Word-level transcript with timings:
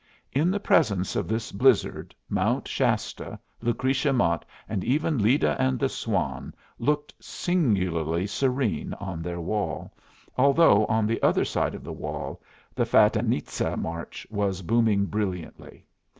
In 0.31 0.49
the 0.49 0.59
presence 0.59 1.15
of 1.15 1.27
this 1.27 1.51
blizzard, 1.51 2.15
Mount 2.27 2.67
Shasta, 2.67 3.37
Lucretia 3.61 4.11
Mott, 4.11 4.45
and 4.67 4.83
even 4.83 5.19
Leda 5.19 5.55
and 5.61 5.77
the 5.77 5.89
Swan 5.89 6.55
looked 6.79 7.13
singularly 7.23 8.25
serene 8.25 8.95
on 8.95 9.21
their 9.21 9.39
wall, 9.39 9.93
although 10.35 10.87
on 10.87 11.05
the 11.05 11.21
other 11.21 11.45
side 11.45 11.75
of 11.75 11.83
the 11.83 11.93
wall 11.93 12.41
the 12.73 12.83
"Fatinitza" 12.87 13.77
march 13.77 14.25
was 14.31 14.63
booming 14.63 15.05
brilliantly. 15.05 15.85